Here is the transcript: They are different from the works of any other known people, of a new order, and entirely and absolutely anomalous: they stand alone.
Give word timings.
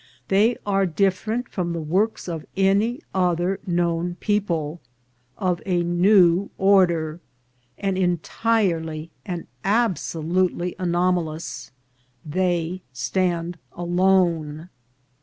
They 0.29 0.57
are 0.65 0.87
different 0.87 1.47
from 1.47 1.73
the 1.73 1.79
works 1.79 2.27
of 2.27 2.43
any 2.57 3.01
other 3.13 3.59
known 3.67 4.15
people, 4.15 4.81
of 5.37 5.61
a 5.63 5.83
new 5.83 6.49
order, 6.57 7.19
and 7.77 7.95
entirely 7.99 9.11
and 9.27 9.45
absolutely 9.63 10.73
anomalous: 10.79 11.71
they 12.25 12.81
stand 12.91 13.59
alone. 13.73 14.69